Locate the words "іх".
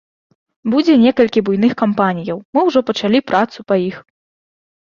3.89-3.97